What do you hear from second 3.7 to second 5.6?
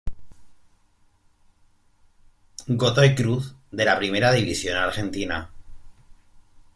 la Primera División de Argentina